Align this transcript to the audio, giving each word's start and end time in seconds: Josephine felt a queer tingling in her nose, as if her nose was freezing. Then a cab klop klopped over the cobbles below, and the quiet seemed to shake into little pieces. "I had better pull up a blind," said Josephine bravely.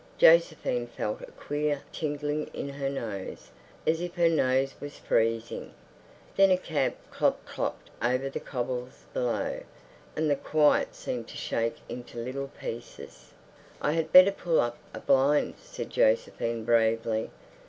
Josephine 0.17 0.87
felt 0.87 1.21
a 1.21 1.27
queer 1.27 1.83
tingling 1.93 2.47
in 2.55 2.69
her 2.69 2.89
nose, 2.89 3.51
as 3.85 4.01
if 4.01 4.15
her 4.15 4.29
nose 4.29 4.73
was 4.79 4.97
freezing. 4.97 5.75
Then 6.35 6.49
a 6.49 6.57
cab 6.57 6.95
klop 7.11 7.45
klopped 7.45 7.91
over 8.01 8.27
the 8.27 8.39
cobbles 8.39 9.03
below, 9.13 9.59
and 10.15 10.27
the 10.27 10.35
quiet 10.35 10.95
seemed 10.95 11.27
to 11.27 11.37
shake 11.37 11.75
into 11.87 12.17
little 12.17 12.47
pieces. 12.47 13.29
"I 13.79 13.91
had 13.91 14.11
better 14.11 14.31
pull 14.31 14.59
up 14.59 14.79
a 14.91 14.99
blind," 15.01 15.53
said 15.61 15.91
Josephine 15.91 16.63
bravely. 16.65 17.29